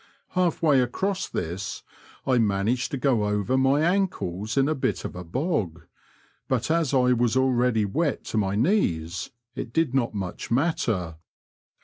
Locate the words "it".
9.53-9.71